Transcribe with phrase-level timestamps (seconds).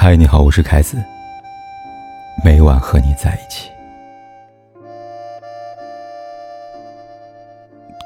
[0.00, 0.96] 嗨，你好，我是凯子。
[2.44, 3.68] 每晚和你在一起。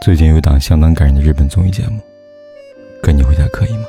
[0.00, 1.98] 最近有一档相当感人的日本综艺节目，
[3.02, 3.84] 《跟你回家可以吗》？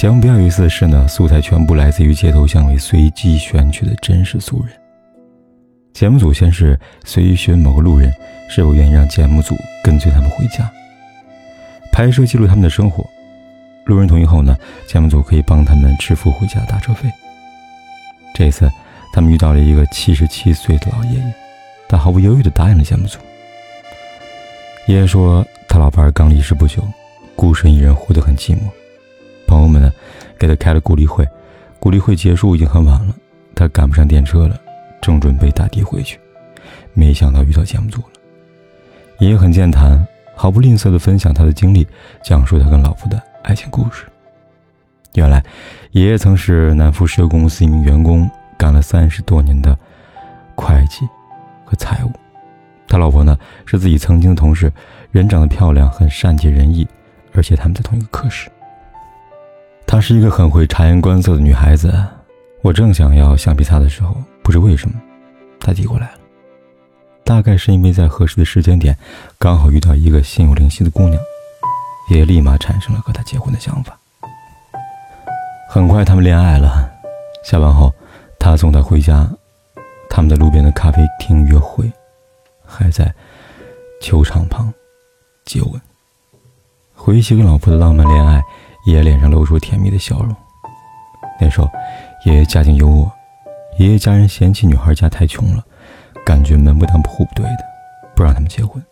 [0.00, 4.74] 节目比较有意思的是呢，素材全部来自于街头巷尾随机选取的真实素人。
[5.92, 8.10] 节目组先是随意询问某个路人
[8.48, 9.54] 是否愿意让节目组
[9.84, 10.72] 跟随他们回家，
[11.92, 13.04] 拍摄记录他们的生活。
[13.84, 14.56] 路人同意后呢，
[14.86, 17.10] 节目组可以帮他们支付回家的打车费。
[18.34, 18.70] 这次，
[19.12, 21.34] 他们遇到了一个七十七岁的老爷爷，
[21.88, 23.18] 他毫不犹豫地答应了节目组。
[24.86, 26.82] 爷爷说，他老伴刚离世不久，
[27.34, 28.60] 孤身一人活得很寂寞。
[29.46, 29.92] 朋友们呢，
[30.38, 31.26] 给他开了鼓励会，
[31.78, 33.14] 鼓励会结束已经很晚了，
[33.54, 34.58] 他赶不上电车了，
[35.00, 36.18] 正准备打的回去，
[36.94, 38.06] 没想到遇到节目组了。
[39.18, 41.86] 爷爷很健谈，毫不吝啬地分享他的经历，
[42.22, 43.20] 讲述他跟老婆的。
[43.42, 44.04] 爱情故事。
[45.14, 45.42] 原来，
[45.92, 49.76] 爷爷曾是南孚石油公司一名员工，干了三十多年的
[50.54, 51.08] 会计
[51.64, 52.12] 和财务。
[52.86, 54.72] 他老婆呢是自己曾经的同事，
[55.10, 56.86] 人长得漂亮，很善解人意，
[57.32, 58.50] 而且他们在同一个科室。
[59.86, 61.92] 她是一个很会察言观色的女孩子。
[62.62, 64.94] 我正想要橡皮擦的时候，不知为什么，
[65.58, 66.18] 她递过来了。
[67.24, 68.96] 大概是因为在合适的时间点，
[69.38, 71.20] 刚好遇到一个心有灵犀的姑娘。
[72.10, 73.96] 爷爷立马产生了和他结婚的想法。
[75.68, 76.90] 很快，他们恋爱了。
[77.44, 77.92] 下班后，
[78.38, 79.28] 他送她回家，
[80.10, 81.90] 他们在路边的咖啡厅约会，
[82.66, 83.14] 还在
[84.02, 84.72] 球场旁
[85.44, 85.80] 接吻。
[86.92, 88.42] 回忆起跟老婆的浪漫恋爱，
[88.86, 90.34] 爷爷脸上露出甜蜜的笑容。
[91.40, 91.70] 那时候，
[92.26, 93.08] 爷爷家境优渥，
[93.78, 95.64] 爷爷家人嫌弃女孩家太穷了，
[96.26, 97.64] 感觉门不当户不对的，
[98.16, 98.84] 不让他们结婚。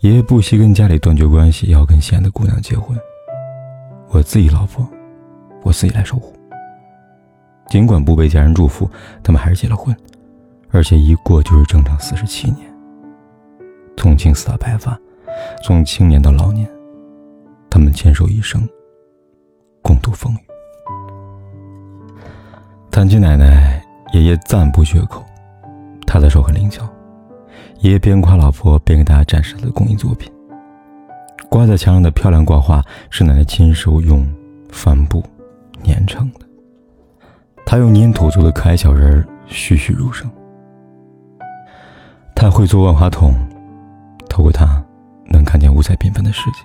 [0.00, 2.98] 爷爷不惜跟家里断绝关系，要跟心爱的姑娘结婚。
[4.08, 4.88] 我自己老婆，
[5.62, 6.32] 我自己来守护。
[7.68, 8.90] 尽管不被家人祝福，
[9.22, 9.94] 他们还是结了婚，
[10.70, 12.66] 而且一过就是整整四十七年。
[13.94, 14.98] 从青丝到白发，
[15.62, 16.66] 从青年到老年，
[17.68, 18.66] 他们牵手一生，
[19.82, 20.38] 共度风雨。
[22.90, 23.84] 谈起奶奶，
[24.14, 25.22] 爷爷赞不绝口，
[26.06, 26.88] 她的手很灵巧。
[27.80, 30.30] 爷爷边夸老婆边给大家展示他的工艺作品。
[31.48, 34.26] 挂在墙上的漂亮挂画是奶奶亲手用
[34.70, 35.24] 帆布
[35.84, 36.40] 粘成的。
[37.64, 40.30] 他用粘土做的可爱小人儿栩栩如生。
[42.36, 43.34] 他会做万花筒，
[44.28, 44.82] 透过它
[45.26, 46.58] 能看见五彩缤纷的世界。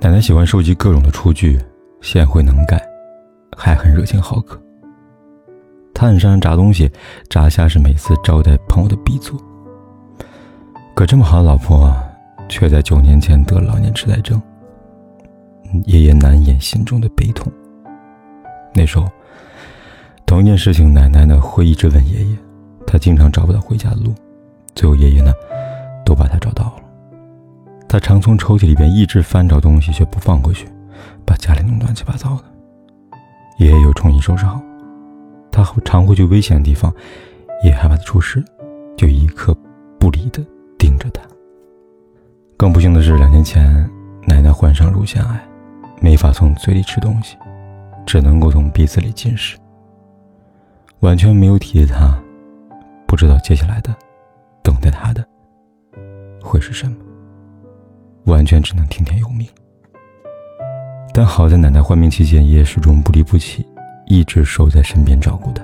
[0.00, 1.60] 奶奶喜欢收集各种的厨具，
[2.00, 2.80] 贤惠能干，
[3.56, 4.60] 还很热情好客。
[5.92, 6.90] 他很擅长炸东西，
[7.28, 9.38] 炸虾是每次招待朋友的必做。
[11.02, 11.92] 可这么好的老婆，
[12.48, 14.40] 却在九年前得了老年痴呆症。
[15.86, 17.52] 爷爷难掩心中的悲痛。
[18.72, 19.10] 那时候，
[20.24, 22.36] 同一件事情，奶奶呢会一直问爷爷，
[22.86, 24.14] 他经常找不到回家的路。
[24.76, 25.32] 最后，爷爷呢
[26.04, 26.74] 都把他找到了。
[27.88, 30.68] 他常从抽屉里边一直翻找东西，却不放回去，
[31.26, 32.44] 把家里弄乱七八糟的。
[33.58, 34.62] 爷爷又重新收拾好。
[35.50, 36.94] 他常会去危险的地方，
[37.64, 38.40] 爷爷害怕他出事，
[38.96, 39.52] 就一刻
[39.98, 40.40] 不离的。
[40.82, 41.22] 盯着他。
[42.56, 43.88] 更不幸的是，两年前
[44.26, 45.40] 奶奶患上乳腺癌，
[46.00, 47.36] 没法从嘴里吃东西，
[48.04, 49.56] 只能够从鼻子里进食。
[50.98, 52.20] 完全没有体贴他，
[53.06, 53.94] 不知道接下来的
[54.60, 55.24] 等待他的
[56.42, 56.96] 会是什么。
[58.24, 59.46] 完全只能听天由命。
[61.14, 63.64] 但好在奶奶患病期间，爷爷始终不离不弃，
[64.06, 65.62] 一直守在身边照顾她。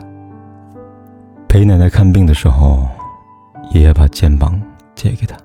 [1.49, 2.87] 陪奶奶看病的时候，
[3.73, 4.61] 爷爷把肩膀。
[4.99, 5.37] 借给他，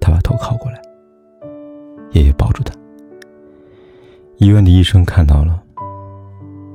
[0.00, 0.82] 他把头靠过来，
[2.10, 2.74] 爷爷抱住他。
[4.38, 5.62] 医院的医生看到了，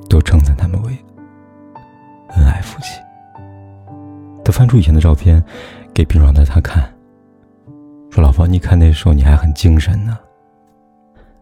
[0.09, 0.97] 都称赞他们为
[2.29, 2.97] 恩爱夫妻。
[4.41, 5.43] 他翻出以前的照片，
[5.93, 6.89] 给病床的他看，
[8.09, 10.17] 说：“老婆，你看那时候你还很精神呢。”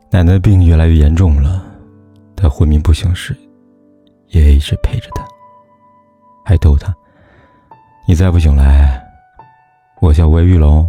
[0.10, 1.64] 奶奶的病越来越严重了，
[2.36, 3.38] 她昏迷不醒时，
[4.30, 5.24] 爷爷一直陪着她，
[6.44, 6.92] 还逗她
[8.08, 9.00] ：“你再不醒来。”
[10.04, 10.86] 我叫魏玉龙。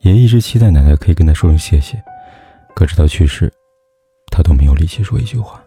[0.00, 2.04] 爷爷一直期待奶奶可以跟他说声谢谢，
[2.74, 3.50] 可直到去世，
[4.30, 5.64] 他都没有力气说一句话。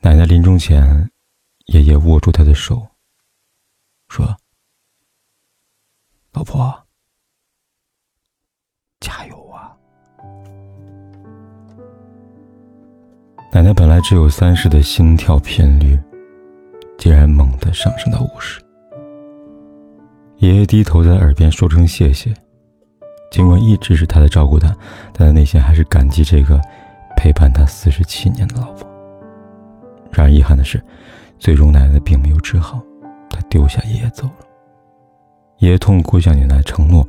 [0.00, 1.10] 奶奶临终前，
[1.66, 2.88] 爷爷握住他的手，
[4.08, 4.34] 说
[6.32, 6.74] ：“老婆，
[9.00, 9.76] 加油啊！”
[13.52, 16.00] 奶奶本来只有三十的心跳频率，
[16.96, 18.58] 竟然猛地上升到五十。
[20.38, 22.32] 爷爷低头在耳边说声谢谢，
[23.28, 24.68] 尽管一直是他在照顾他，
[25.12, 26.60] 但他内心还是感激这个
[27.16, 28.88] 陪伴他四十七年的老婆。
[30.12, 30.80] 然而遗憾的是，
[31.40, 32.80] 最终奶奶并没有治好，
[33.30, 34.46] 他丢下爷爷走了。
[35.58, 37.06] 爷爷痛哭向奶奶承诺：“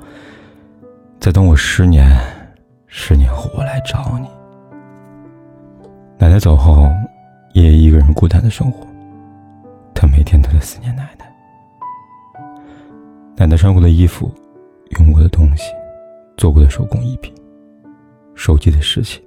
[1.21, 2.09] 再等我十年，
[2.87, 4.27] 十年后我来找你。”
[6.17, 6.89] 奶奶走后，
[7.53, 8.87] 爷爷一个人孤单的生活，
[9.93, 11.28] 他每天都在思念奶奶。
[13.39, 14.29] 奶奶穿过的衣服，
[14.97, 15.71] 用过的东西，
[16.35, 17.33] 做过的手工艺品，
[18.35, 19.23] 手机的事情，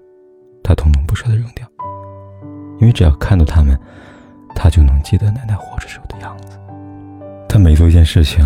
[0.62, 1.66] 他统统不舍得扔掉，
[2.78, 3.74] 因为只要看到他们，
[4.54, 6.60] 他就能记得奶奶活着时候的样子。
[7.48, 8.44] 他每做一件事情，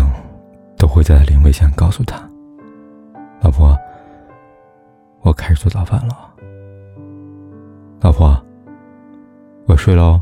[0.77, 2.17] 都会在临危前告诉他
[3.43, 3.77] ：“老婆，
[5.19, 6.33] 我开始做早饭了。
[7.99, 8.41] 老婆，
[9.65, 10.17] 我睡喽。”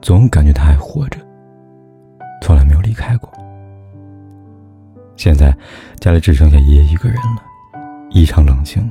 [0.00, 1.18] 总感觉他还活着，
[2.42, 3.28] 从来没有离开过。
[5.16, 5.56] 现在
[5.98, 7.42] 家里只剩下爷爷一个人了，
[8.10, 8.90] 异常冷清，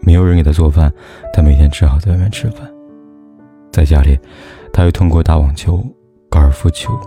[0.00, 0.92] 没有人给他做饭，
[1.32, 2.66] 他每天只好在外面吃饭。
[3.70, 4.18] 在家里，
[4.72, 5.84] 他会通过打网球、
[6.30, 6.98] 高尔夫球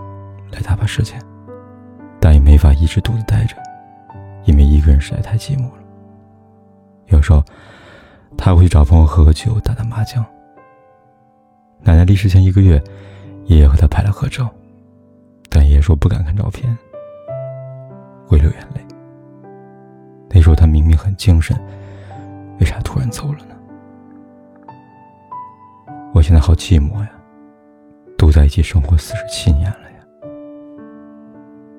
[0.52, 1.20] 来打发时间，
[2.20, 3.56] 但也没法一直独自待着，
[4.44, 5.82] 因为一个人实在太寂寞了。
[7.06, 7.42] 有时候，
[8.36, 10.24] 他会去找朋友喝喝酒、打打麻将。
[11.82, 12.82] 奶奶离世前一个月，
[13.44, 14.50] 爷爷和他拍了合照，
[15.48, 16.76] 但爷爷说不敢看照片。
[18.26, 18.80] 会流眼泪。
[20.28, 21.56] 那时候他明明很精神，
[22.60, 23.54] 为啥突然走了呢？
[26.12, 27.10] 我现在好寂寞呀，
[28.18, 29.98] 都在一起生活四十七年了呀。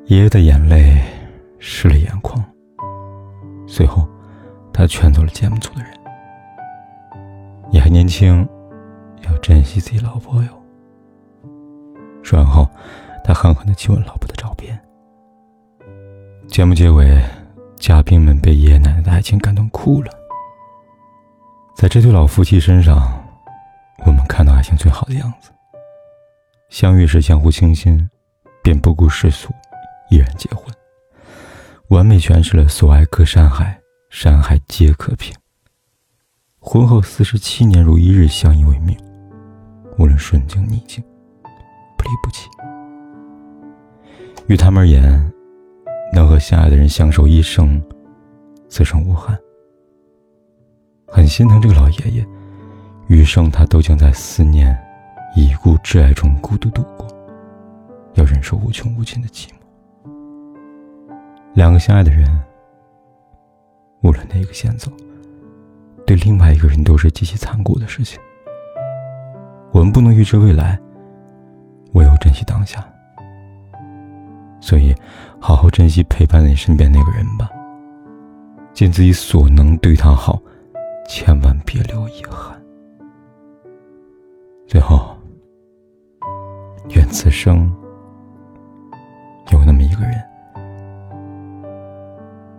[0.05, 1.03] 爷爷的眼泪
[1.59, 2.43] 湿了眼眶。
[3.67, 4.07] 随后，
[4.71, 5.91] 他劝走了节目组的人
[7.69, 8.47] ：“你还年轻，
[9.23, 10.49] 要珍惜自己老婆哟。”
[12.23, 12.67] 说完后，
[13.23, 14.79] 他狠狠的亲吻老婆的照片。
[16.47, 17.21] 节目结尾，
[17.77, 20.11] 嘉宾们被爷爷奶奶的爱情感动哭了。
[21.75, 23.23] 在这对老夫妻身上，
[24.05, 25.51] 我们看到爱情最好的样子：
[26.69, 28.09] 相遇时相互倾心，
[28.63, 29.53] 便不顾世俗，
[30.09, 30.65] 毅然结婚，
[31.89, 33.79] 完美诠释了“所爱隔山海，
[34.09, 35.35] 山海皆可平”。
[36.59, 38.97] 婚后四十七年如一日相依为命，
[39.99, 41.03] 无论顺境逆境，
[41.97, 42.49] 不离不弃。
[44.47, 45.31] 于他们而言。
[46.17, 47.79] 能和相爱的人相守一生，
[48.69, 49.37] 此生无憾。
[51.05, 52.25] 很心疼这个老爷爷，
[53.07, 54.75] 余生他都将在思念、
[55.35, 57.05] 已故挚爱中孤独度过，
[58.15, 60.11] 要忍受无穷无尽的寂寞。
[61.53, 62.27] 两个相爱的人，
[64.01, 64.91] 无论哪个先走，
[66.03, 68.19] 对另外一个人都是极其残酷的事情。
[69.71, 70.79] 我们不能预知未来，
[71.93, 72.83] 唯有珍惜当下。
[74.67, 74.93] 所以，
[75.39, 77.49] 好好珍惜陪伴在你身边那个人吧。
[78.73, 80.37] 尽自己所能对他好，
[81.07, 82.61] 千万别留遗憾。
[84.67, 85.15] 最后，
[86.89, 87.73] 愿此生
[89.53, 90.21] 有那么一个人，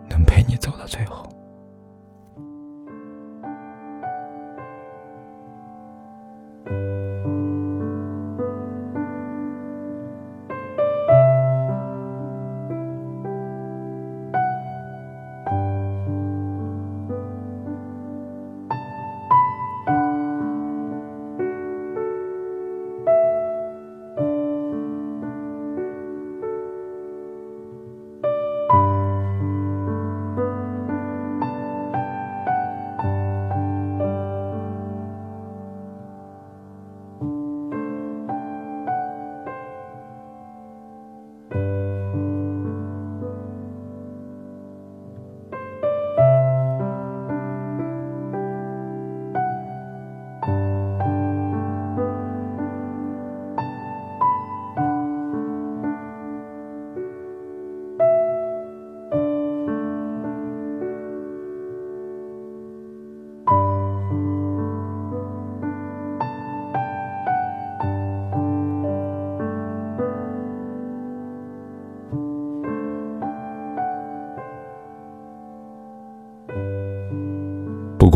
[0.09, 1.29] 能陪你走到最后。